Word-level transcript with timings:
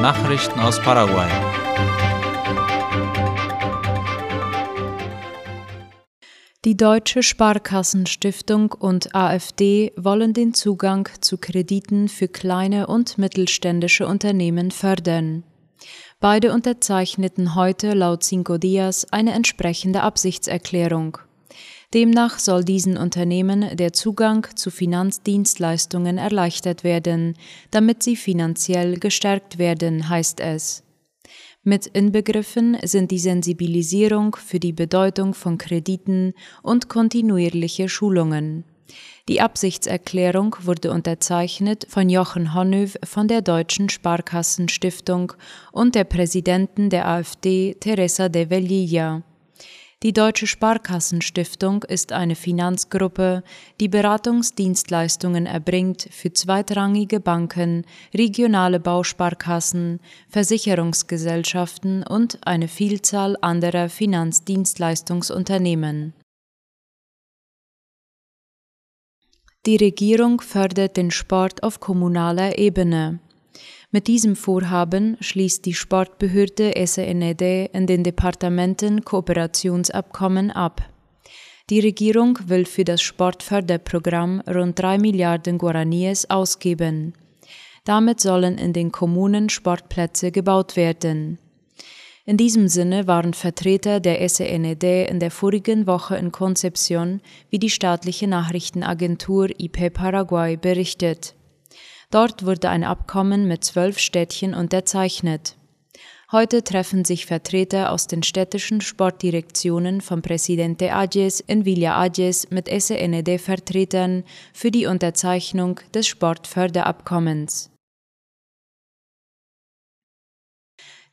Nachrichten 0.00 0.58
aus 0.60 0.80
Paraguay. 0.80 1.28
Die 6.64 6.74
Deutsche 6.74 7.22
Sparkassenstiftung 7.22 8.72
und 8.72 9.14
AfD 9.14 9.92
wollen 9.98 10.32
den 10.32 10.54
Zugang 10.54 11.06
zu 11.20 11.36
Krediten 11.36 12.08
für 12.08 12.28
kleine 12.28 12.86
und 12.86 13.18
mittelständische 13.18 14.06
Unternehmen 14.06 14.70
fördern. 14.70 15.44
Beide 16.18 16.54
unterzeichneten 16.54 17.54
heute 17.54 17.92
laut 17.92 18.22
Cinco 18.22 18.56
Dias 18.56 19.06
eine 19.12 19.32
entsprechende 19.32 20.02
Absichtserklärung. 20.02 21.18
Demnach 21.92 22.38
soll 22.38 22.62
diesen 22.62 22.96
Unternehmen 22.96 23.76
der 23.76 23.92
Zugang 23.92 24.46
zu 24.54 24.70
Finanzdienstleistungen 24.70 26.18
erleichtert 26.18 26.84
werden, 26.84 27.34
damit 27.72 28.04
sie 28.04 28.14
finanziell 28.14 28.98
gestärkt 28.98 29.58
werden, 29.58 30.08
heißt 30.08 30.38
es. 30.38 30.84
Mit 31.64 31.86
inbegriffen 31.88 32.78
sind 32.84 33.10
die 33.10 33.18
Sensibilisierung 33.18 34.36
für 34.36 34.60
die 34.60 34.72
Bedeutung 34.72 35.34
von 35.34 35.58
Krediten 35.58 36.32
und 36.62 36.88
kontinuierliche 36.88 37.88
Schulungen. 37.88 38.64
Die 39.28 39.40
Absichtserklärung 39.40 40.56
wurde 40.62 40.92
unterzeichnet 40.92 41.86
von 41.88 42.08
Jochen 42.08 42.54
Honnöv 42.54 42.98
von 43.04 43.26
der 43.28 43.42
Deutschen 43.42 43.88
Sparkassenstiftung 43.88 45.32
und 45.72 45.96
der 45.96 46.04
Präsidentin 46.04 46.88
der 46.88 47.06
AfD 47.06 47.74
Teresa 47.78 48.28
de 48.28 48.48
Velilla. 48.48 49.22
Die 50.02 50.14
Deutsche 50.14 50.46
Sparkassenstiftung 50.46 51.82
ist 51.82 52.12
eine 52.12 52.34
Finanzgruppe, 52.34 53.42
die 53.80 53.88
Beratungsdienstleistungen 53.88 55.44
erbringt 55.44 56.08
für 56.10 56.32
zweitrangige 56.32 57.20
Banken, 57.20 57.84
regionale 58.14 58.80
Bausparkassen, 58.80 60.00
Versicherungsgesellschaften 60.30 62.02
und 62.02 62.38
eine 62.46 62.68
Vielzahl 62.68 63.36
anderer 63.42 63.90
Finanzdienstleistungsunternehmen. 63.90 66.14
Die 69.66 69.76
Regierung 69.76 70.40
fördert 70.40 70.96
den 70.96 71.10
Sport 71.10 71.62
auf 71.62 71.78
kommunaler 71.78 72.58
Ebene. 72.58 73.18
Mit 73.92 74.06
diesem 74.06 74.36
Vorhaben 74.36 75.16
schließt 75.20 75.66
die 75.66 75.74
Sportbehörde 75.74 76.74
SNED 76.86 77.70
in 77.72 77.88
den 77.88 78.04
Departementen 78.04 79.04
Kooperationsabkommen 79.04 80.52
ab. 80.52 80.88
Die 81.70 81.80
Regierung 81.80 82.38
will 82.46 82.66
für 82.66 82.84
das 82.84 83.02
Sportförderprogramm 83.02 84.42
rund 84.42 84.78
3 84.78 84.98
Milliarden 84.98 85.58
Guaraníes 85.58 86.30
ausgeben. 86.30 87.14
Damit 87.84 88.20
sollen 88.20 88.58
in 88.58 88.72
den 88.72 88.92
Kommunen 88.92 89.48
Sportplätze 89.48 90.30
gebaut 90.30 90.76
werden. 90.76 91.38
In 92.24 92.36
diesem 92.36 92.68
Sinne 92.68 93.08
waren 93.08 93.34
Vertreter 93.34 93.98
der 93.98 94.28
SNED 94.28 94.84
in 95.10 95.18
der 95.18 95.32
vorigen 95.32 95.88
Woche 95.88 96.16
in 96.16 96.30
Concepción, 96.30 97.22
wie 97.48 97.58
die 97.58 97.70
staatliche 97.70 98.28
Nachrichtenagentur 98.28 99.48
IP 99.58 99.92
Paraguay 99.92 100.56
berichtet. 100.56 101.34
Dort 102.10 102.44
wurde 102.44 102.68
ein 102.68 102.82
Abkommen 102.82 103.46
mit 103.46 103.62
zwölf 103.64 103.98
Städtchen 103.98 104.52
unterzeichnet. 104.52 105.56
Heute 106.32 106.62
treffen 106.62 107.04
sich 107.04 107.26
Vertreter 107.26 107.90
aus 107.90 108.06
den 108.06 108.22
städtischen 108.22 108.80
Sportdirektionen 108.80 110.00
von 110.00 110.22
Presidente 110.22 110.92
Ages 110.92 111.40
in 111.40 111.64
Villa 111.64 112.00
Ages 112.00 112.50
mit 112.50 112.68
SNED-Vertretern 112.68 114.24
für 114.52 114.70
die 114.70 114.86
Unterzeichnung 114.86 115.80
des 115.92 116.06
Sportförderabkommens. 116.06 117.70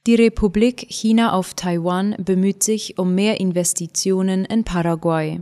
Die 0.06 0.16
Republik 0.16 0.86
China 0.90 1.34
auf 1.34 1.53
Taiwan 1.53 2.16
bemüht 2.18 2.64
sich 2.64 2.98
um 2.98 3.14
mehr 3.14 3.40
Investitionen 3.40 4.46
in 4.46 4.64
Paraguay. 4.64 5.41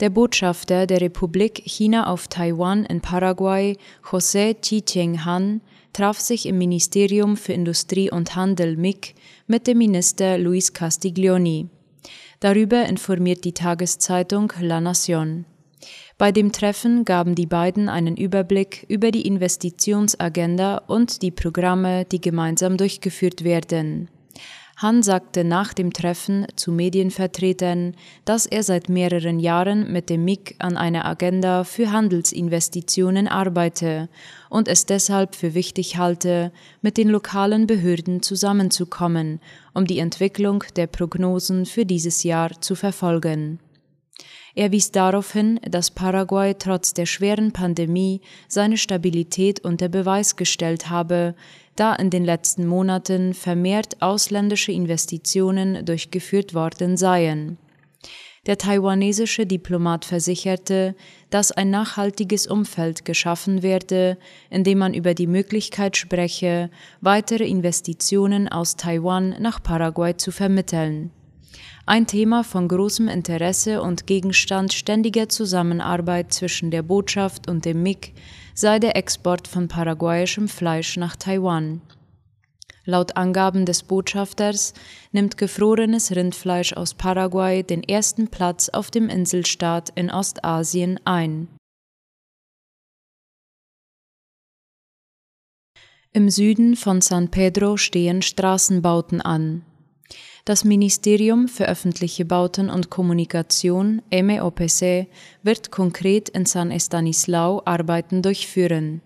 Der 0.00 0.10
Botschafter 0.10 0.88
der 0.88 1.00
Republik 1.00 1.62
China 1.64 2.08
auf 2.08 2.26
Taiwan 2.26 2.84
in 2.84 3.00
Paraguay, 3.00 3.76
José 4.02 4.56
Chi-Cheng-Han, 4.60 5.60
traf 5.92 6.18
sich 6.18 6.46
im 6.46 6.58
Ministerium 6.58 7.36
für 7.36 7.52
Industrie 7.52 8.10
und 8.10 8.34
Handel 8.34 8.76
MIG 8.76 9.14
mit 9.46 9.68
dem 9.68 9.78
Minister 9.78 10.36
Luis 10.36 10.72
Castiglioni. 10.72 11.68
Darüber 12.40 12.86
informiert 12.86 13.44
die 13.44 13.52
Tageszeitung 13.52 14.52
La 14.60 14.78
Nación. 14.78 15.44
Bei 16.18 16.32
dem 16.32 16.50
Treffen 16.50 17.04
gaben 17.04 17.36
die 17.36 17.46
beiden 17.46 17.88
einen 17.88 18.16
Überblick 18.16 18.84
über 18.88 19.12
die 19.12 19.26
Investitionsagenda 19.26 20.78
und 20.88 21.22
die 21.22 21.30
Programme, 21.30 22.04
die 22.04 22.20
gemeinsam 22.20 22.76
durchgeführt 22.76 23.44
werden. 23.44 24.08
Han 24.84 25.02
sagte 25.02 25.44
nach 25.44 25.72
dem 25.72 25.94
Treffen 25.94 26.46
zu 26.56 26.70
Medienvertretern, 26.70 27.94
dass 28.26 28.44
er 28.44 28.62
seit 28.62 28.90
mehreren 28.90 29.38
Jahren 29.38 29.90
mit 29.90 30.10
dem 30.10 30.26
MIG 30.26 30.56
an 30.58 30.76
einer 30.76 31.06
Agenda 31.06 31.64
für 31.64 31.90
Handelsinvestitionen 31.90 33.26
arbeite 33.26 34.10
und 34.50 34.68
es 34.68 34.84
deshalb 34.84 35.36
für 35.36 35.54
wichtig 35.54 35.96
halte, 35.96 36.52
mit 36.82 36.98
den 36.98 37.08
lokalen 37.08 37.66
Behörden 37.66 38.20
zusammenzukommen, 38.20 39.40
um 39.72 39.86
die 39.86 40.00
Entwicklung 40.00 40.64
der 40.76 40.86
Prognosen 40.86 41.64
für 41.64 41.86
dieses 41.86 42.22
Jahr 42.22 42.60
zu 42.60 42.74
verfolgen. 42.74 43.60
Er 44.56 44.70
wies 44.70 44.92
darauf 44.92 45.32
hin, 45.32 45.58
dass 45.68 45.90
Paraguay 45.90 46.54
trotz 46.54 46.94
der 46.94 47.06
schweren 47.06 47.52
Pandemie 47.52 48.20
seine 48.46 48.76
Stabilität 48.76 49.64
unter 49.64 49.88
Beweis 49.88 50.36
gestellt 50.36 50.90
habe, 50.90 51.34
da 51.74 51.94
in 51.94 52.10
den 52.10 52.24
letzten 52.24 52.66
Monaten 52.66 53.34
vermehrt 53.34 54.00
ausländische 54.00 54.70
Investitionen 54.70 55.84
durchgeführt 55.84 56.54
worden 56.54 56.96
seien. 56.96 57.58
Der 58.46 58.58
taiwanesische 58.58 59.46
Diplomat 59.46 60.04
versicherte, 60.04 60.94
dass 61.30 61.50
ein 61.50 61.70
nachhaltiges 61.70 62.46
Umfeld 62.46 63.04
geschaffen 63.04 63.62
werde, 63.62 64.18
in 64.50 64.64
dem 64.64 64.78
man 64.78 64.92
über 64.92 65.14
die 65.14 65.26
Möglichkeit 65.26 65.96
spreche, 65.96 66.70
weitere 67.00 67.48
Investitionen 67.48 68.46
aus 68.48 68.76
Taiwan 68.76 69.34
nach 69.40 69.62
Paraguay 69.62 70.16
zu 70.16 70.30
vermitteln. 70.30 71.10
Ein 71.86 72.06
Thema 72.06 72.44
von 72.44 72.66
großem 72.66 73.08
Interesse 73.08 73.82
und 73.82 74.06
Gegenstand 74.06 74.72
ständiger 74.72 75.28
Zusammenarbeit 75.28 76.32
zwischen 76.32 76.70
der 76.70 76.82
Botschaft 76.82 77.46
und 77.46 77.66
dem 77.66 77.82
MIG 77.82 78.14
sei 78.54 78.78
der 78.78 78.96
Export 78.96 79.46
von 79.46 79.68
paraguayischem 79.68 80.48
Fleisch 80.48 80.96
nach 80.96 81.14
Taiwan. 81.16 81.82
Laut 82.86 83.18
Angaben 83.18 83.66
des 83.66 83.82
Botschafters 83.82 84.72
nimmt 85.12 85.36
gefrorenes 85.36 86.10
Rindfleisch 86.16 86.72
aus 86.72 86.94
Paraguay 86.94 87.62
den 87.62 87.82
ersten 87.82 88.28
Platz 88.28 88.70
auf 88.70 88.90
dem 88.90 89.10
Inselstaat 89.10 89.90
in 89.94 90.10
Ostasien 90.10 90.98
ein. 91.04 91.48
Im 96.12 96.30
Süden 96.30 96.76
von 96.76 97.02
San 97.02 97.30
Pedro 97.30 97.76
stehen 97.76 98.22
Straßenbauten 98.22 99.20
an. 99.20 99.66
Das 100.46 100.62
Ministerium 100.62 101.48
für 101.48 101.66
öffentliche 101.66 102.26
Bauten 102.26 102.68
und 102.68 102.90
Kommunikation, 102.90 104.02
MEOPC, 104.10 105.08
wird 105.42 105.70
konkret 105.70 106.28
in 106.28 106.44
San 106.44 106.70
Estanislao 106.70 107.62
Arbeiten 107.64 108.20
durchführen. 108.20 109.00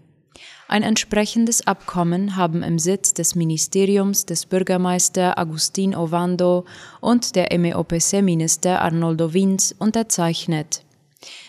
Ein 0.66 0.82
entsprechendes 0.82 1.64
Abkommen 1.64 2.34
haben 2.34 2.64
im 2.64 2.80
Sitz 2.80 3.14
des 3.14 3.36
Ministeriums 3.36 4.26
des 4.26 4.46
Bürgermeister 4.46 5.38
Agustin 5.38 5.94
Ovando 5.94 6.64
und 7.00 7.36
der 7.36 7.56
MEOPC-Minister 7.56 8.82
Arnoldo 8.82 9.32
Vins 9.32 9.72
unterzeichnet. 9.78 10.84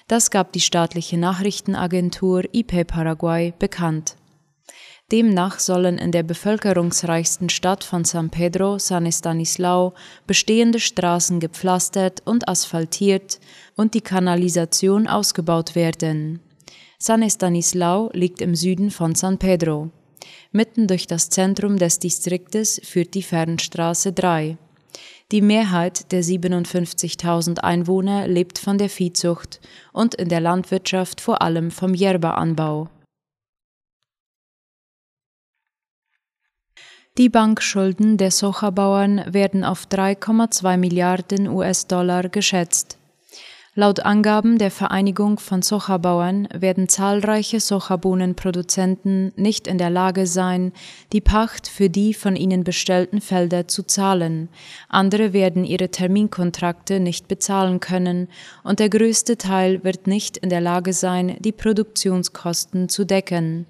Das 0.07 0.29
gab 0.29 0.53
die 0.53 0.59
staatliche 0.59 1.17
Nachrichtenagentur 1.17 2.43
IP 2.53 2.85
Paraguay 2.85 3.53
bekannt. 3.57 4.18
Demnach 5.11 5.59
sollen 5.59 5.97
in 5.97 6.11
der 6.11 6.21
bevölkerungsreichsten 6.21 7.49
Stadt 7.49 7.83
von 7.83 8.05
San 8.05 8.29
Pedro, 8.29 8.77
San 8.77 9.07
Estanislao, 9.07 9.93
bestehende 10.27 10.79
Straßen 10.79 11.39
gepflastert 11.39 12.21
und 12.25 12.47
asphaltiert 12.47 13.39
und 13.75 13.95
die 13.95 14.01
Kanalisation 14.01 15.07
ausgebaut 15.07 15.73
werden. 15.73 16.41
San 16.99 17.23
Estanislao 17.23 18.11
liegt 18.13 18.41
im 18.41 18.53
Süden 18.53 18.91
von 18.91 19.15
San 19.15 19.39
Pedro. 19.39 19.89
Mitten 20.51 20.85
durch 20.85 21.07
das 21.07 21.29
Zentrum 21.29 21.77
des 21.77 21.97
Distriktes 21.97 22.79
führt 22.83 23.15
die 23.15 23.23
Fernstraße 23.23 24.13
3. 24.13 24.57
Die 25.31 25.41
Mehrheit 25.41 26.11
der 26.11 26.23
57.000 26.23 27.59
Einwohner 27.59 28.27
lebt 28.27 28.59
von 28.59 28.77
der 28.77 28.89
Viehzucht 28.89 29.59
und 29.91 30.15
in 30.15 30.29
der 30.29 30.41
Landwirtschaft 30.41 31.21
vor 31.21 31.41
allem 31.41 31.71
vom 31.71 31.93
Yerba-Anbau. 31.93 32.89
Die 37.17 37.29
Bankschulden 37.29 38.17
der 38.17 38.31
Socha-Bauern 38.31 39.23
werden 39.27 39.63
auf 39.63 39.85
3,2 39.87 40.77
Milliarden 40.77 41.47
US-Dollar 41.49 42.29
geschätzt. 42.29 42.99
Laut 43.79 44.01
Angaben 44.01 44.57
der 44.57 44.71
Vereinigung 44.71 45.39
von 45.39 45.61
Sojabauern 45.61 46.49
werden 46.51 46.89
zahlreiche 46.89 47.61
Sojabohnenproduzenten 47.61 49.31
nicht 49.37 49.67
in 49.67 49.77
der 49.77 49.89
Lage 49.89 50.27
sein, 50.27 50.73
die 51.13 51.21
Pacht 51.21 51.69
für 51.69 51.89
die 51.89 52.13
von 52.13 52.35
ihnen 52.35 52.65
bestellten 52.65 53.21
Felder 53.21 53.69
zu 53.69 53.83
zahlen. 53.83 54.49
Andere 54.89 55.31
werden 55.31 55.63
ihre 55.63 55.87
Terminkontrakte 55.87 56.99
nicht 56.99 57.29
bezahlen 57.29 57.79
können 57.79 58.27
und 58.63 58.79
der 58.79 58.89
größte 58.89 59.37
Teil 59.37 59.81
wird 59.83 60.07
nicht 60.07 60.35
in 60.35 60.49
der 60.49 60.59
Lage 60.61 60.91
sein, 60.91 61.37
die 61.39 61.53
Produktionskosten 61.53 62.89
zu 62.89 63.05
decken. 63.05 63.65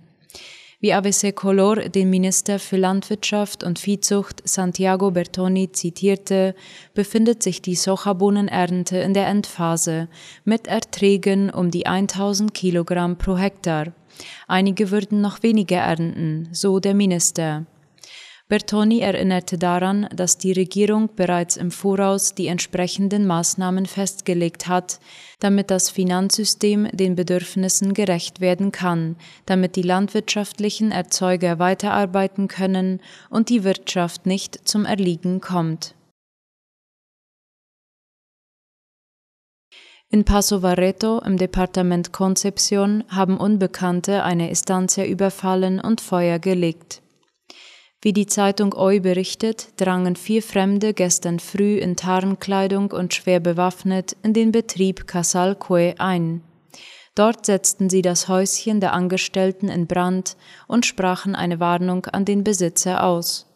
Wie 0.82 0.94
ABC 0.94 1.34
Color 1.34 1.90
den 1.90 2.10
Minister 2.10 2.58
für 2.58 2.78
Landwirtschaft 2.78 3.66
und 3.66 3.80
Viehzucht 3.80 4.48
Santiago 4.48 5.12
Bertoni 5.12 5.74
zitierte, 5.74 6.56
befindet 6.94 7.44
sich 7.44 7.62
die 7.62 7.76
Sojabohnenernte 7.76 8.98
in 8.98 9.14
der 9.14 9.28
Endphase 9.28 10.08
mit 10.46 10.68
Erträgen 10.68 11.50
um 11.50 11.70
die 11.70 11.86
1000 11.86 12.54
Kilogramm 12.54 13.18
pro 13.18 13.38
Hektar. 13.38 13.88
Einige 14.48 14.90
würden 14.90 15.20
noch 15.20 15.44
weniger 15.44 15.80
ernten, 15.80 16.48
so 16.54 16.80
der 16.80 16.94
Minister. 16.94 17.66
Bertoni 18.50 19.02
erinnerte 19.02 19.60
daran, 19.60 20.10
dass 20.12 20.40
die 20.40 20.52
Regierung 20.52 21.12
bereits 21.16 21.56
im 21.56 21.70
Voraus 21.70 22.34
die 22.34 22.48
entsprechenden 22.48 23.28
Maßnahmen 23.28 23.86
festgelegt 23.86 24.68
hat, 24.68 25.00
damit 25.40 25.70
das 25.70 25.92
Finanzsystem 25.92 26.90
den 26.92 27.16
Bedürfnissen 27.16 27.94
gerecht 27.94 28.42
werden 28.42 28.72
kann, 28.72 29.18
damit 29.46 29.76
die 29.76 29.84
landwirtschaftlichen 29.84 30.92
Erzeuger 30.92 31.60
weiterarbeiten 31.60 32.48
können 32.48 33.02
und 33.30 33.50
die 33.50 33.64
Wirtschaft 33.64 34.26
nicht 34.26 34.68
zum 34.68 34.84
Erliegen 34.84 35.42
kommt. 35.42 35.94
In 40.10 40.26
Paso 40.26 40.62
Barreto 40.62 41.20
im 41.20 41.38
Departement 41.38 42.12
Concepción 42.12 43.04
haben 43.10 43.38
Unbekannte 43.38 44.24
eine 44.24 44.50
Estancia 44.50 45.06
überfallen 45.06 45.80
und 45.80 46.02
Feuer 46.02 46.40
gelegt. 46.40 47.04
Wie 48.02 48.14
die 48.14 48.28
Zeitung 48.28 48.74
OI 48.74 49.02
berichtet, 49.02 49.74
drangen 49.76 50.16
vier 50.16 50.42
Fremde 50.42 50.94
gestern 50.94 51.40
früh 51.40 51.78
in 51.78 51.98
Tarnkleidung 51.98 52.92
und 52.92 53.14
schwer 53.14 53.42
bewaffnet 53.42 54.16
in 54.24 54.34
den 54.34 54.54
Betrieb 54.54 55.06
Casal 55.06 55.56
Cue 55.56 55.96
ein. 55.98 56.42
Dort 57.16 57.46
setzten 57.46 57.90
sie 57.90 58.02
das 58.02 58.30
Häuschen 58.30 58.80
der 58.80 58.94
Angestellten 58.94 59.68
in 59.68 59.88
Brand 59.88 60.38
und 60.68 60.86
sprachen 60.86 61.36
eine 61.36 61.60
Warnung 61.60 62.06
an 62.06 62.24
den 62.24 62.46
Besitzer 62.46 63.04
aus. 63.04 63.48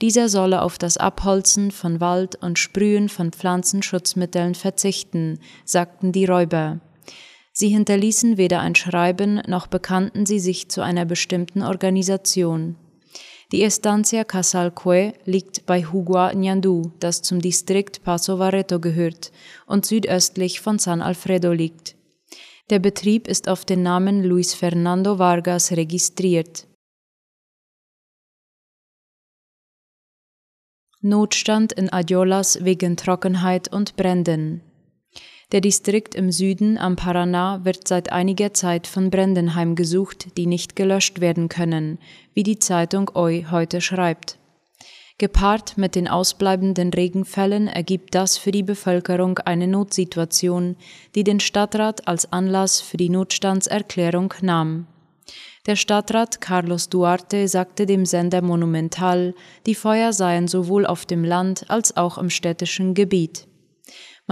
Dieser 0.00 0.28
solle 0.28 0.62
auf 0.62 0.78
das 0.78 0.96
Abholzen 0.96 1.72
von 1.72 2.00
Wald 2.00 2.36
und 2.36 2.60
Sprühen 2.60 3.08
von 3.08 3.32
Pflanzenschutzmitteln 3.32 4.54
verzichten, 4.54 5.40
sagten 5.64 6.12
die 6.12 6.26
Räuber. 6.26 6.78
Sie 7.52 7.68
hinterließen 7.68 8.36
weder 8.36 8.60
ein 8.60 8.76
Schreiben 8.76 9.42
noch 9.48 9.66
bekannten 9.66 10.24
sie 10.24 10.38
sich 10.38 10.68
zu 10.68 10.82
einer 10.82 11.04
bestimmten 11.04 11.62
Organisation. 11.62 12.76
Die 13.52 13.62
Estancia 13.64 14.24
Casalque 14.24 15.12
liegt 15.26 15.66
bei 15.66 15.84
Hugua 15.84 16.32
Nyandu, 16.32 16.90
das 17.00 17.20
zum 17.20 17.42
Distrikt 17.42 18.02
Paso 18.02 18.38
Barreto 18.38 18.80
gehört 18.80 19.30
und 19.66 19.84
südöstlich 19.84 20.62
von 20.62 20.78
San 20.78 21.02
Alfredo 21.02 21.52
liegt. 21.52 21.94
Der 22.70 22.78
Betrieb 22.78 23.28
ist 23.28 23.50
auf 23.50 23.66
den 23.66 23.82
Namen 23.82 24.24
Luis 24.24 24.54
Fernando 24.54 25.18
Vargas 25.18 25.70
registriert. 25.72 26.66
Notstand 31.02 31.74
in 31.74 31.92
Adiolas 31.92 32.64
wegen 32.64 32.96
Trockenheit 32.96 33.70
und 33.70 33.96
Bränden. 33.96 34.62
Der 35.52 35.60
Distrikt 35.60 36.14
im 36.14 36.32
Süden 36.32 36.78
am 36.78 36.96
Paraná 36.96 37.62
wird 37.66 37.86
seit 37.86 38.10
einiger 38.10 38.54
Zeit 38.54 38.86
von 38.86 39.10
Bränden 39.10 39.54
heimgesucht, 39.54 40.38
die 40.38 40.46
nicht 40.46 40.76
gelöscht 40.76 41.20
werden 41.20 41.50
können, 41.50 41.98
wie 42.32 42.42
die 42.42 42.58
Zeitung 42.58 43.10
OI 43.14 43.46
heute 43.50 43.82
schreibt. 43.82 44.38
Gepaart 45.18 45.76
mit 45.76 45.94
den 45.94 46.08
ausbleibenden 46.08 46.90
Regenfällen 46.90 47.68
ergibt 47.68 48.14
das 48.14 48.38
für 48.38 48.50
die 48.50 48.62
Bevölkerung 48.62 49.38
eine 49.40 49.68
Notsituation, 49.68 50.76
die 51.14 51.22
den 51.22 51.38
Stadtrat 51.38 52.08
als 52.08 52.32
Anlass 52.32 52.80
für 52.80 52.96
die 52.96 53.10
Notstandserklärung 53.10 54.32
nahm. 54.40 54.86
Der 55.66 55.76
Stadtrat 55.76 56.40
Carlos 56.40 56.88
Duarte 56.88 57.46
sagte 57.46 57.84
dem 57.84 58.06
Sender 58.06 58.40
Monumental, 58.40 59.34
die 59.66 59.74
Feuer 59.74 60.14
seien 60.14 60.48
sowohl 60.48 60.86
auf 60.86 61.04
dem 61.04 61.24
Land 61.24 61.66
als 61.68 61.94
auch 61.96 62.16
im 62.16 62.30
städtischen 62.30 62.94
Gebiet. 62.94 63.46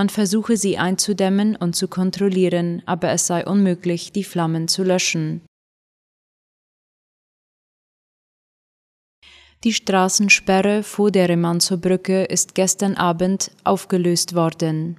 Man 0.00 0.08
versuche 0.08 0.56
sie 0.56 0.79
einzudämmen 0.79 1.56
und 1.56 1.76
zu 1.76 1.87
kontrollieren, 1.87 2.82
aber 2.87 3.11
es 3.11 3.26
sei 3.26 3.44
unmöglich, 3.47 4.12
die 4.12 4.25
Flammen 4.25 4.67
zu 4.67 4.82
löschen. 4.82 5.43
Die 9.62 9.75
Straßensperre 9.75 10.85
vor 10.85 11.11
der 11.11 11.29
Remanzo-Brücke 11.29 12.25
ist 12.25 12.55
gestern 12.55 12.94
Abend 12.94 13.50
aufgelöst 13.62 14.35
worden. 14.35 14.97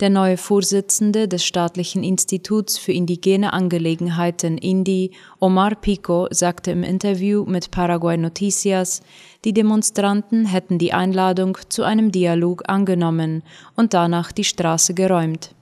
Der 0.00 0.08
neue 0.08 0.38
Vorsitzende 0.38 1.28
des 1.28 1.44
Staatlichen 1.44 2.02
Instituts 2.02 2.78
für 2.78 2.92
indigene 2.92 3.52
Angelegenheiten 3.52 4.56
INDI, 4.56 5.10
Omar 5.40 5.74
Pico, 5.74 6.26
sagte 6.30 6.70
im 6.70 6.82
Interview 6.82 7.44
mit 7.44 7.70
Paraguay 7.70 8.16
Noticias, 8.16 9.02
die 9.44 9.52
Demonstranten 9.52 10.46
hätten 10.46 10.78
die 10.78 10.94
Einladung 10.94 11.58
zu 11.68 11.82
einem 11.82 12.12
Dialog 12.12 12.62
angenommen 12.66 13.42
und 13.76 13.92
danach 13.92 14.32
die 14.32 14.44
Straße 14.44 14.94
geräumt. 14.94 15.54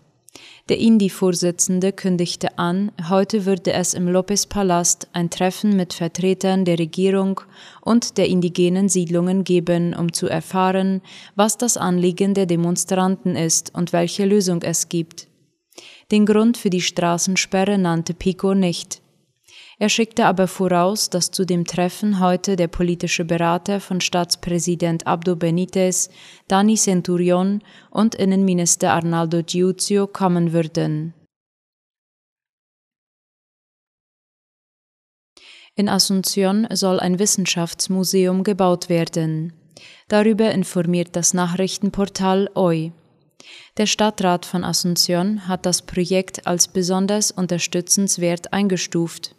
Der 0.69 0.79
INDI-Vorsitzende 0.79 1.93
kündigte 1.93 2.59
an, 2.59 2.93
heute 3.09 3.47
würde 3.47 3.73
es 3.73 3.95
im 3.95 4.07
Lopez-Palast 4.07 5.09
ein 5.15 5.31
Treffen 5.31 5.77
mit 5.77 5.95
Vertretern 5.95 6.67
der 6.67 6.79
Regierung 6.79 7.41
und 7.81 8.19
der 8.19 8.29
indigenen 8.29 8.91
Siedlungen 8.91 9.45
geben, 9.45 9.95
um 9.95 10.13
zu 10.13 10.29
erfahren, 10.29 11.01
was 11.37 11.57
das 11.57 11.79
Anliegen 11.79 12.35
der 12.35 12.45
Demonstranten 12.45 13.35
ist 13.35 13.75
und 13.75 13.95
welche 13.95 14.27
Lösung 14.27 14.61
es 14.61 14.91
gibt. 14.91 15.27
Den 16.13 16.27
Grund 16.27 16.59
für 16.59 16.71
die 16.71 16.83
Straßensperre 16.83 17.79
nannte 17.79 18.13
Pico 18.13 18.53
nicht. 18.53 19.01
Er 19.81 19.89
schickte 19.89 20.27
aber 20.27 20.49
voraus, 20.49 21.09
dass 21.09 21.31
zu 21.31 21.45
dem 21.45 21.65
Treffen 21.65 22.19
heute 22.19 22.57
der 22.57 22.67
politische 22.67 23.25
Berater 23.25 23.81
von 23.81 24.01
Staatspräsident 24.01 25.07
Abdo 25.07 25.37
Benitez, 25.37 26.11
Dani 26.49 26.75
Centurion 26.75 27.63
und 27.91 28.17
Innenminister 28.17 28.93
Arnaldo 28.93 29.43
Giuzio 29.45 30.09
kommen 30.09 30.53
würden. 30.53 31.15
In 35.77 35.89
Asunción 35.89 36.67
soll 36.75 36.99
ein 36.99 37.21
Wissenschaftsmuseum 37.21 38.43
gebaut 38.43 38.89
werden. 38.89 39.53
Darüber 40.09 40.51
informiert 40.51 41.15
das 41.15 41.35
Nachrichtenportal 41.35 42.51
OI. 42.57 42.93
Der 43.77 43.87
Stadtrat 43.87 44.45
von 44.45 44.65
Asunción 44.65 45.47
hat 45.47 45.67
das 45.67 45.83
Projekt 45.83 46.49
als 46.49 46.67
besonders 46.67 47.31
unterstützenswert 47.31 48.53
eingestuft. 48.53 49.37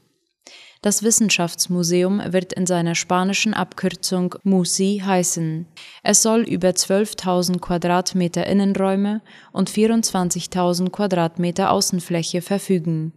Das 0.82 1.04
Wissenschaftsmuseum 1.04 2.22
wird 2.30 2.54
in 2.54 2.66
seiner 2.66 2.96
spanischen 2.96 3.54
Abkürzung 3.54 4.36
MUSI 4.44 5.02
heißen. 5.06 5.66
Es 6.04 6.24
soll 6.24 6.44
über 6.44 6.70
12.000 6.70 7.60
Quadratmeter 7.60 8.48
Innenräume 8.48 9.22
und 9.52 9.70
24.000 9.70 10.90
Quadratmeter 10.90 11.72
Außenfläche 11.72 12.42
verfügen. 12.42 13.12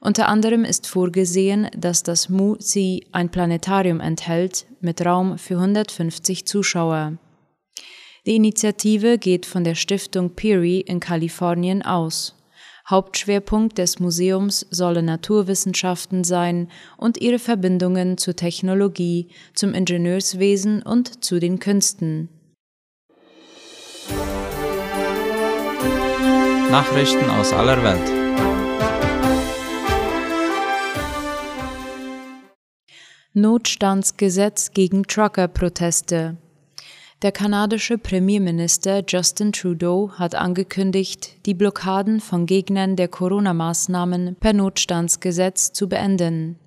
Unter 0.00 0.28
anderem 0.28 0.66
ist 0.66 0.86
vorgesehen, 0.86 1.70
dass 1.74 2.02
das 2.02 2.28
MUSI 2.28 3.06
ein 3.12 3.30
Planetarium 3.30 4.00
enthält 4.00 4.66
mit 4.82 5.04
Raum 5.06 5.38
für 5.38 5.54
150 5.54 6.46
Zuschauer. 6.46 7.16
Die 8.26 8.36
Initiative 8.36 9.16
geht 9.16 9.46
von 9.46 9.64
der 9.64 9.74
Stiftung 9.74 10.34
Peary 10.34 10.80
in 10.80 11.00
Kalifornien 11.00 11.82
aus. 11.82 12.34
Hauptschwerpunkt 12.88 13.78
des 13.78 13.98
Museums 13.98 14.66
sollen 14.70 15.06
Naturwissenschaften 15.06 16.22
sein 16.22 16.68
und 16.98 17.18
ihre 17.18 17.38
Verbindungen 17.38 18.18
zur 18.18 18.36
Technologie, 18.36 19.28
zum 19.54 19.72
Ingenieurswesen 19.72 20.82
und 20.82 21.24
zu 21.24 21.40
den 21.40 21.58
Künsten. 21.58 22.28
Nachrichten 26.70 27.30
aus 27.30 27.52
aller 27.52 27.82
Welt. 27.82 28.24
Notstandsgesetz 33.32 34.72
gegen 34.72 35.04
Trucker-Proteste. 35.04 36.36
Der 37.24 37.32
kanadische 37.32 37.96
Premierminister 37.96 39.02
Justin 39.08 39.50
Trudeau 39.50 40.10
hat 40.12 40.34
angekündigt, 40.34 41.46
die 41.46 41.54
Blockaden 41.54 42.20
von 42.20 42.44
Gegnern 42.44 42.96
der 42.96 43.08
Corona-Maßnahmen 43.08 44.36
per 44.38 44.52
Notstandsgesetz 44.52 45.72
zu 45.72 45.88
beenden. 45.88 46.58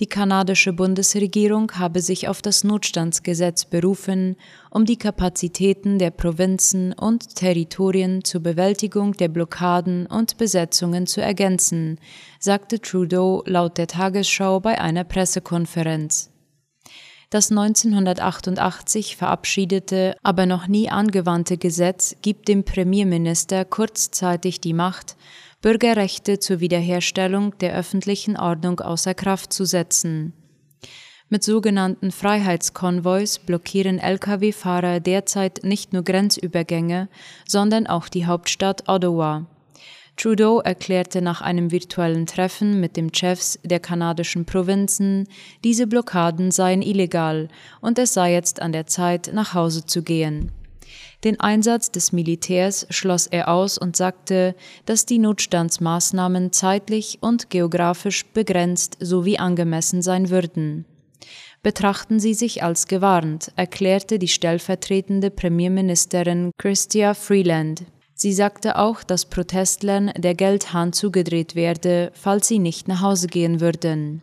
Die 0.00 0.06
kanadische 0.06 0.72
Bundesregierung 0.72 1.72
habe 1.72 2.00
sich 2.00 2.26
auf 2.26 2.40
das 2.40 2.64
Notstandsgesetz 2.64 3.66
berufen, 3.66 4.36
um 4.70 4.86
die 4.86 4.96
Kapazitäten 4.96 5.98
der 5.98 6.10
Provinzen 6.10 6.94
und 6.94 7.36
Territorien 7.36 8.24
zur 8.24 8.40
Bewältigung 8.40 9.12
der 9.12 9.28
Blockaden 9.28 10.06
und 10.06 10.38
Besetzungen 10.38 11.06
zu 11.06 11.20
ergänzen, 11.20 12.00
sagte 12.38 12.80
Trudeau 12.80 13.42
laut 13.44 13.76
der 13.76 13.88
Tagesschau 13.88 14.58
bei 14.58 14.80
einer 14.80 15.04
Pressekonferenz. 15.04 16.31
Das 17.32 17.50
1988 17.50 19.16
verabschiedete, 19.16 20.18
aber 20.22 20.44
noch 20.44 20.66
nie 20.68 20.90
angewandte 20.90 21.56
Gesetz 21.56 22.14
gibt 22.20 22.46
dem 22.46 22.62
Premierminister 22.62 23.64
kurzzeitig 23.64 24.60
die 24.60 24.74
Macht, 24.74 25.16
Bürgerrechte 25.62 26.40
zur 26.40 26.60
Wiederherstellung 26.60 27.56
der 27.60 27.74
öffentlichen 27.74 28.36
Ordnung 28.36 28.80
außer 28.80 29.14
Kraft 29.14 29.54
zu 29.54 29.64
setzen. 29.64 30.34
Mit 31.30 31.42
sogenannten 31.42 32.10
Freiheitskonvois 32.10 33.38
blockieren 33.38 33.98
Lkw-Fahrer 33.98 35.00
derzeit 35.00 35.60
nicht 35.64 35.94
nur 35.94 36.02
Grenzübergänge, 36.02 37.08
sondern 37.48 37.86
auch 37.86 38.10
die 38.10 38.26
Hauptstadt 38.26 38.90
Ottawa. 38.90 39.46
Trudeau 40.16 40.60
erklärte 40.60 41.22
nach 41.22 41.40
einem 41.40 41.70
virtuellen 41.70 42.26
Treffen 42.26 42.80
mit 42.80 42.96
den 42.96 43.12
Chefs 43.14 43.58
der 43.64 43.80
kanadischen 43.80 44.44
Provinzen, 44.44 45.26
diese 45.64 45.86
Blockaden 45.86 46.50
seien 46.50 46.82
illegal 46.82 47.48
und 47.80 47.98
es 47.98 48.14
sei 48.14 48.32
jetzt 48.32 48.60
an 48.60 48.72
der 48.72 48.86
Zeit, 48.86 49.30
nach 49.32 49.54
Hause 49.54 49.86
zu 49.86 50.02
gehen. 50.02 50.52
Den 51.24 51.38
Einsatz 51.38 51.90
des 51.92 52.12
Militärs 52.12 52.86
schloss 52.90 53.26
er 53.28 53.48
aus 53.48 53.78
und 53.78 53.96
sagte, 53.96 54.56
dass 54.86 55.06
die 55.06 55.18
Notstandsmaßnahmen 55.18 56.52
zeitlich 56.52 57.18
und 57.20 57.48
geografisch 57.48 58.26
begrenzt 58.26 58.96
sowie 59.00 59.38
angemessen 59.38 60.02
sein 60.02 60.30
würden. 60.30 60.84
Betrachten 61.62 62.18
Sie 62.18 62.34
sich 62.34 62.64
als 62.64 62.88
gewarnt, 62.88 63.52
erklärte 63.54 64.18
die 64.18 64.26
stellvertretende 64.26 65.30
Premierministerin 65.30 66.50
Christia 66.58 67.14
Freeland. 67.14 67.84
Sie 68.22 68.32
sagte 68.32 68.78
auch, 68.78 69.02
dass 69.02 69.24
Protestlern 69.24 70.12
der 70.16 70.36
Geldhahn 70.36 70.92
zugedreht 70.92 71.56
werde, 71.56 72.12
falls 72.14 72.46
sie 72.46 72.60
nicht 72.60 72.86
nach 72.86 73.00
Hause 73.00 73.26
gehen 73.26 73.60
würden. 73.60 74.22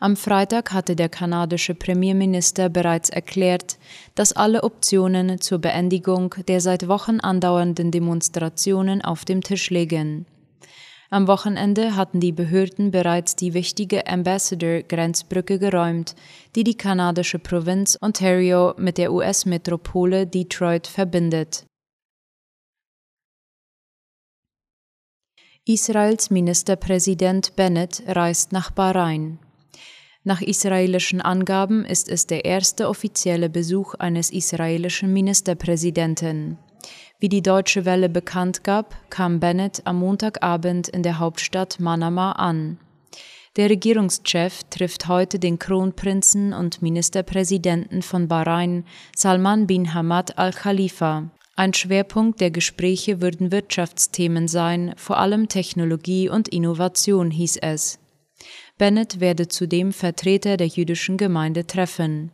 Am 0.00 0.16
Freitag 0.16 0.72
hatte 0.72 0.96
der 0.96 1.08
kanadische 1.08 1.76
Premierminister 1.76 2.68
bereits 2.70 3.08
erklärt, 3.08 3.78
dass 4.16 4.32
alle 4.32 4.64
Optionen 4.64 5.40
zur 5.40 5.60
Beendigung 5.60 6.34
der 6.48 6.60
seit 6.60 6.88
Wochen 6.88 7.20
andauernden 7.20 7.92
Demonstrationen 7.92 9.00
auf 9.00 9.24
dem 9.24 9.42
Tisch 9.42 9.70
liegen. 9.70 10.26
Am 11.08 11.28
Wochenende 11.28 11.94
hatten 11.94 12.18
die 12.18 12.32
Behörden 12.32 12.90
bereits 12.90 13.36
die 13.36 13.54
wichtige 13.54 14.08
Ambassador-Grenzbrücke 14.08 15.60
geräumt, 15.60 16.16
die 16.56 16.64
die 16.64 16.76
kanadische 16.76 17.38
Provinz 17.38 17.96
Ontario 18.00 18.74
mit 18.76 18.98
der 18.98 19.12
US-Metropole 19.12 20.26
Detroit 20.26 20.88
verbindet. 20.88 21.64
Israels 25.64 26.28
Ministerpräsident 26.30 27.54
Bennett 27.54 28.02
reist 28.08 28.50
nach 28.50 28.72
Bahrain. 28.72 29.38
Nach 30.24 30.40
israelischen 30.40 31.20
Angaben 31.20 31.84
ist 31.84 32.08
es 32.08 32.26
der 32.26 32.44
erste 32.44 32.88
offizielle 32.88 33.48
Besuch 33.48 33.94
eines 33.94 34.32
israelischen 34.32 35.12
Ministerpräsidenten. 35.12 36.58
Wie 37.20 37.28
die 37.28 37.42
Deutsche 37.42 37.84
Welle 37.84 38.08
bekannt 38.08 38.64
gab, 38.64 38.96
kam 39.08 39.38
Bennett 39.38 39.82
am 39.84 40.00
Montagabend 40.00 40.88
in 40.88 41.04
der 41.04 41.20
Hauptstadt 41.20 41.78
Manama 41.78 42.32
an. 42.32 42.78
Der 43.54 43.70
Regierungschef 43.70 44.64
trifft 44.64 45.06
heute 45.06 45.38
den 45.38 45.60
Kronprinzen 45.60 46.54
und 46.54 46.82
Ministerpräsidenten 46.82 48.02
von 48.02 48.26
Bahrain, 48.26 48.84
Salman 49.14 49.68
bin 49.68 49.94
Hamad 49.94 50.38
al-Khalifa. 50.38 51.30
Ein 51.54 51.74
Schwerpunkt 51.74 52.40
der 52.40 52.50
Gespräche 52.50 53.20
würden 53.20 53.52
Wirtschaftsthemen 53.52 54.48
sein, 54.48 54.94
vor 54.96 55.18
allem 55.18 55.48
Technologie 55.48 56.30
und 56.30 56.48
Innovation, 56.48 57.30
hieß 57.30 57.58
es. 57.58 57.98
Bennett 58.78 59.20
werde 59.20 59.48
zudem 59.48 59.92
Vertreter 59.92 60.56
der 60.56 60.66
jüdischen 60.66 61.18
Gemeinde 61.18 61.66
treffen. 61.66 62.32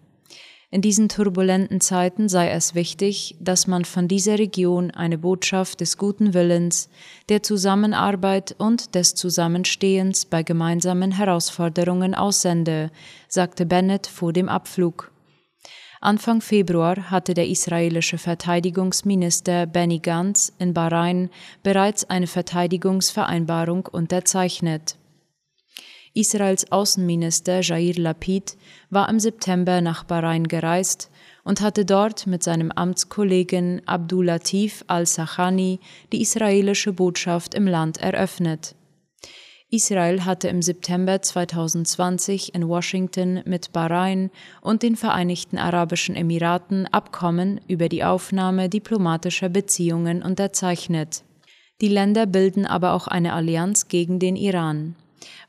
In 0.70 0.82
diesen 0.82 1.08
turbulenten 1.08 1.80
Zeiten 1.80 2.28
sei 2.28 2.50
es 2.50 2.74
wichtig, 2.74 3.36
dass 3.40 3.66
man 3.66 3.86
von 3.86 4.06
dieser 4.06 4.38
Region 4.38 4.90
eine 4.90 5.16
Botschaft 5.16 5.80
des 5.80 5.96
guten 5.96 6.34
Willens, 6.34 6.90
der 7.30 7.42
Zusammenarbeit 7.42 8.54
und 8.58 8.94
des 8.94 9.14
Zusammenstehens 9.14 10.26
bei 10.26 10.42
gemeinsamen 10.42 11.12
Herausforderungen 11.12 12.14
aussende, 12.14 12.90
sagte 13.28 13.64
Bennett 13.64 14.06
vor 14.06 14.34
dem 14.34 14.50
Abflug. 14.50 15.10
Anfang 16.00 16.40
Februar 16.40 17.10
hatte 17.10 17.34
der 17.34 17.48
israelische 17.48 18.18
Verteidigungsminister 18.18 19.66
Benny 19.66 19.98
Gantz 19.98 20.52
in 20.58 20.72
Bahrain 20.72 21.28
bereits 21.62 22.08
eine 22.08 22.28
Verteidigungsvereinbarung 22.28 23.86
unterzeichnet. 23.86 24.96
Israels 26.14 26.70
Außenminister 26.70 27.60
Jair 27.62 27.94
Lapid 27.94 28.56
war 28.90 29.08
im 29.08 29.18
September 29.18 29.80
nach 29.80 30.04
Bahrain 30.04 30.46
gereist 30.46 31.10
und 31.44 31.60
hatte 31.60 31.84
dort 31.84 32.26
mit 32.26 32.42
seinem 32.42 32.70
Amtskollegen 32.70 33.82
Abdul 33.86 34.26
Latif 34.26 34.84
al-Sachani 34.86 35.80
die 36.12 36.22
israelische 36.22 36.92
Botschaft 36.92 37.54
im 37.54 37.66
Land 37.66 37.98
eröffnet. 37.98 38.74
Israel 39.70 40.24
hatte 40.24 40.48
im 40.48 40.62
September 40.62 41.20
2020 41.20 42.54
in 42.54 42.66
Washington 42.68 43.42
mit 43.44 43.70
Bahrain 43.74 44.30
und 44.62 44.82
den 44.82 44.96
Vereinigten 44.96 45.58
Arabischen 45.58 46.16
Emiraten 46.16 46.86
Abkommen 46.86 47.60
über 47.68 47.90
die 47.90 48.02
Aufnahme 48.02 48.70
diplomatischer 48.70 49.50
Beziehungen 49.50 50.22
unterzeichnet. 50.22 51.22
Die 51.82 51.88
Länder 51.88 52.24
bilden 52.24 52.64
aber 52.64 52.94
auch 52.94 53.08
eine 53.08 53.34
Allianz 53.34 53.88
gegen 53.88 54.18
den 54.18 54.36
Iran. 54.36 54.96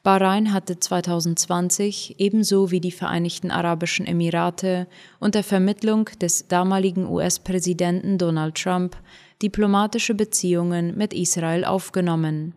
Bahrain 0.03 0.51
hatte 0.51 0.77
2020 0.77 2.15
ebenso 2.19 2.71
wie 2.71 2.81
die 2.81 2.91
Vereinigten 2.91 3.51
Arabischen 3.51 4.05
Emirate 4.05 4.87
unter 5.21 5.43
Vermittlung 5.43 6.09
des 6.21 6.49
damaligen 6.49 7.07
US-Präsidenten 7.07 8.17
Donald 8.17 8.55
Trump 8.55 8.97
diplomatische 9.41 10.13
Beziehungen 10.13 10.97
mit 10.97 11.13
Israel 11.13 11.63
aufgenommen. 11.63 12.53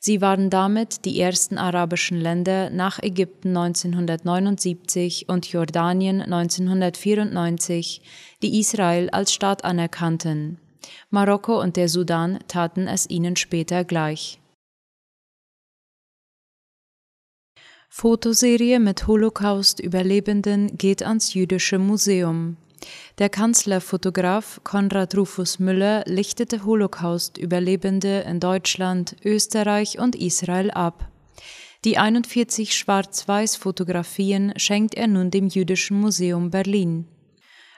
Sie 0.00 0.20
waren 0.20 0.48
damit 0.48 1.04
die 1.04 1.20
ersten 1.20 1.58
arabischen 1.58 2.20
Länder 2.20 2.70
nach 2.70 3.02
Ägypten 3.02 3.56
1979 3.56 5.28
und 5.28 5.50
Jordanien 5.50 6.22
1994, 6.22 8.00
die 8.42 8.60
Israel 8.60 9.10
als 9.10 9.32
Staat 9.32 9.64
anerkannten. 9.64 10.58
Marokko 11.10 11.60
und 11.60 11.76
der 11.76 11.88
Sudan 11.88 12.38
taten 12.46 12.86
es 12.86 13.10
ihnen 13.10 13.34
später 13.34 13.84
gleich. 13.84 14.38
Fotoserie 17.90 18.78
mit 18.78 19.08
Holocaust-Überlebenden 19.08 20.76
geht 20.78 21.02
ans 21.02 21.34
Jüdische 21.34 21.80
Museum. 21.80 22.56
Der 23.18 23.28
Kanzlerfotograf 23.28 24.60
Konrad 24.64 25.16
Rufus 25.16 25.58
Müller 25.58 26.04
lichtete 26.06 26.64
Holocaust-Überlebende 26.64 28.20
in 28.20 28.40
Deutschland, 28.40 29.16
Österreich 29.24 29.98
und 29.98 30.14
Israel 30.14 30.70
ab. 30.70 31.08
Die 31.84 31.98
41 31.98 32.76
Schwarz-Weiß-Fotografien 32.76 34.52
schenkt 34.56 34.94
er 34.94 35.06
nun 35.06 35.30
dem 35.30 35.48
Jüdischen 35.48 36.00
Museum 36.00 36.50
Berlin. 36.50 37.06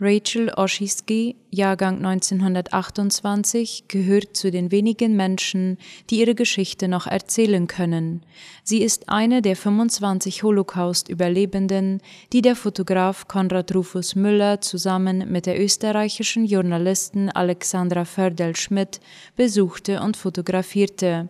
Rachel 0.03 0.51
Oschiski, 0.57 1.37
Jahrgang 1.51 1.97
1928, 1.97 3.85
gehört 3.87 4.35
zu 4.35 4.51
den 4.51 4.71
wenigen 4.71 5.15
Menschen, 5.15 5.77
die 6.09 6.21
ihre 6.21 6.35
Geschichte 6.35 6.89
noch 6.89 7.07
erzählen 7.07 7.67
können. 7.67 8.23
Sie 8.65 8.83
ist 8.83 9.11
eine 9.11 9.43
der 9.43 9.57
25 9.57 10.43
Holocaust-Überlebenden, 10.43 12.01
die 12.33 12.41
der 12.41 12.57
Fotograf 12.57 13.29
Konrad 13.29 13.75
Rufus 13.75 14.15
Müller 14.15 14.63
zusammen 14.63 15.31
mit 15.31 15.45
der 15.45 15.61
österreichischen 15.61 16.47
Journalistin 16.47 17.29
Alexandra 17.29 18.07
Fördel-Schmidt 18.07 19.01
besuchte 19.37 20.01
und 20.01 20.17
fotografierte. 20.17 21.29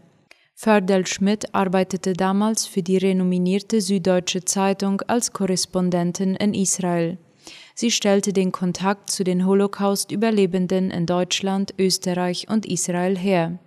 Fördel-Schmidt 0.54 1.56
arbeitete 1.56 2.12
damals 2.12 2.66
für 2.66 2.82
die 2.82 2.98
renominierte 2.98 3.80
Süddeutsche 3.80 4.44
Zeitung 4.44 5.00
als 5.08 5.32
Korrespondentin 5.32 6.36
in 6.36 6.54
Israel. 6.54 7.18
Sie 7.74 7.90
stellte 7.90 8.32
den 8.32 8.52
Kontakt 8.52 9.10
zu 9.10 9.24
den 9.24 9.46
Holocaust-Überlebenden 9.46 10.90
in 10.90 11.06
Deutschland, 11.06 11.74
Österreich 11.78 12.48
und 12.48 12.66
Israel 12.66 13.16
her. 13.16 13.58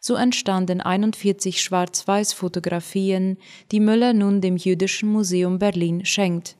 So 0.00 0.16
entstanden 0.16 0.80
41 0.80 1.62
Schwarz-Weiß-Fotografien, 1.62 3.38
die 3.72 3.80
Müller 3.80 4.12
nun 4.12 4.40
dem 4.40 4.56
Jüdischen 4.56 5.10
Museum 5.10 5.58
Berlin 5.58 6.04
schenkt. 6.04 6.56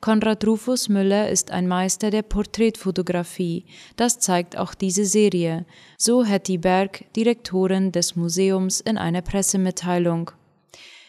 Konrad 0.00 0.44
Rufus 0.46 0.88
Müller 0.88 1.28
ist 1.28 1.52
ein 1.52 1.68
Meister 1.68 2.10
der 2.10 2.22
Porträtfotografie, 2.22 3.66
das 3.94 4.18
zeigt 4.18 4.56
auch 4.56 4.74
diese 4.74 5.04
Serie, 5.04 5.64
so 5.96 6.24
Hetty 6.24 6.58
Berg, 6.58 7.04
Direktorin 7.14 7.92
des 7.92 8.16
Museums, 8.16 8.80
in 8.80 8.98
einer 8.98 9.22
Pressemitteilung. 9.22 10.32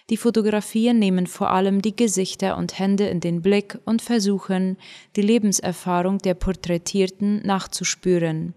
Die 0.10 0.17
Fotografien 0.17 1.00
nehmen 1.00 1.27
vor 1.27 1.51
allem 1.51 1.81
die 1.81 1.95
Gesichter 1.95 2.57
und 2.57 2.77
Hände 2.77 3.07
in 3.07 3.22
den 3.22 3.41
Blick 3.41 3.77
und 3.86 4.01
versuchen, 4.01 4.77
die 5.15 5.22
Lebenserfahrung 5.22 6.17
der 6.17 6.33
Porträtierten 6.33 7.41
nachzuspüren. 7.45 8.53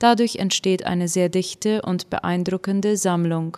Dadurch 0.00 0.36
entsteht 0.36 0.84
eine 0.84 1.06
sehr 1.06 1.28
dichte 1.28 1.82
und 1.82 2.10
beeindruckende 2.10 2.96
Sammlung. 2.96 3.56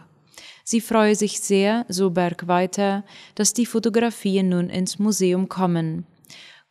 Sie 0.62 0.82
freue 0.82 1.14
sich 1.14 1.40
sehr, 1.40 1.86
so 1.88 2.10
Berg 2.10 2.48
weiter, 2.48 3.04
dass 3.34 3.54
die 3.54 3.66
Fotografien 3.66 4.50
nun 4.50 4.68
ins 4.68 4.98
Museum 4.98 5.48
kommen. 5.48 6.06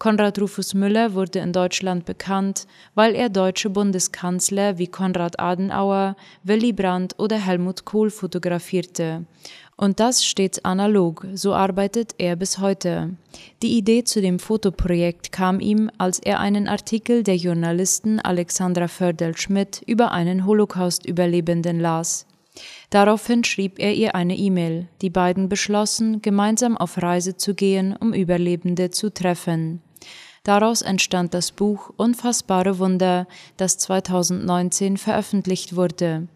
Konrad 0.01 0.41
Rufus 0.41 0.73
Müller 0.73 1.13
wurde 1.13 1.39
in 1.39 1.53
Deutschland 1.53 2.05
bekannt, 2.05 2.65
weil 2.95 3.13
er 3.13 3.29
deutsche 3.29 3.69
Bundeskanzler 3.69 4.79
wie 4.79 4.87
Konrad 4.87 5.39
Adenauer, 5.39 6.15
Willy 6.43 6.73
Brandt 6.73 7.19
oder 7.19 7.37
Helmut 7.37 7.85
Kohl 7.85 8.09
fotografierte. 8.09 9.25
Und 9.81 9.99
das 9.99 10.23
stets 10.23 10.63
analog, 10.63 11.25
so 11.33 11.55
arbeitet 11.55 12.13
er 12.19 12.35
bis 12.35 12.59
heute. 12.59 13.17
Die 13.63 13.79
Idee 13.79 14.03
zu 14.03 14.21
dem 14.21 14.37
Fotoprojekt 14.37 15.31
kam 15.31 15.59
ihm, 15.59 15.89
als 15.97 16.19
er 16.19 16.39
einen 16.39 16.67
Artikel 16.67 17.23
der 17.23 17.37
Journalistin 17.37 18.19
Alexandra 18.19 18.87
Fördel-Schmidt 18.87 19.81
über 19.87 20.11
einen 20.11 20.45
Holocaust-Überlebenden 20.45 21.79
las. 21.79 22.27
Daraufhin 22.91 23.43
schrieb 23.43 23.79
er 23.79 23.95
ihr 23.95 24.13
eine 24.13 24.37
E-Mail. 24.37 24.87
Die 25.01 25.09
beiden 25.09 25.49
beschlossen, 25.49 26.21
gemeinsam 26.21 26.77
auf 26.77 27.01
Reise 27.01 27.35
zu 27.35 27.55
gehen, 27.55 27.95
um 27.99 28.13
Überlebende 28.13 28.91
zu 28.91 29.11
treffen. 29.11 29.81
Daraus 30.43 30.83
entstand 30.83 31.33
das 31.33 31.51
Buch 31.51 31.91
Unfassbare 31.97 32.77
Wunder, 32.77 33.25
das 33.57 33.79
2019 33.79 34.97
veröffentlicht 34.97 35.75
wurde. 35.75 36.27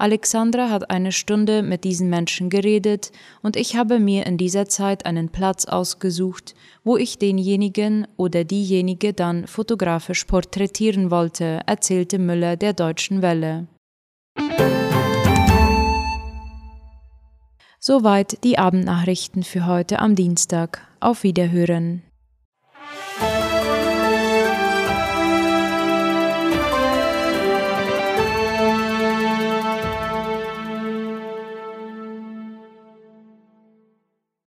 Alexandra 0.00 0.70
hat 0.70 0.90
eine 0.90 1.10
Stunde 1.10 1.62
mit 1.62 1.82
diesen 1.82 2.08
Menschen 2.08 2.50
geredet 2.50 3.10
und 3.42 3.56
ich 3.56 3.74
habe 3.74 3.98
mir 3.98 4.26
in 4.26 4.38
dieser 4.38 4.68
Zeit 4.68 5.04
einen 5.06 5.28
Platz 5.28 5.64
ausgesucht, 5.64 6.54
wo 6.84 6.96
ich 6.96 7.18
denjenigen 7.18 8.06
oder 8.16 8.44
diejenige 8.44 9.12
dann 9.12 9.48
fotografisch 9.48 10.24
porträtieren 10.24 11.10
wollte, 11.10 11.62
erzählte 11.66 12.20
Müller 12.20 12.56
der 12.56 12.74
Deutschen 12.74 13.22
Welle. 13.22 13.66
Soweit 17.80 18.44
die 18.44 18.56
Abendnachrichten 18.56 19.42
für 19.42 19.66
heute 19.66 19.98
am 19.98 20.14
Dienstag. 20.14 20.86
Auf 21.00 21.24
Wiederhören. 21.24 22.02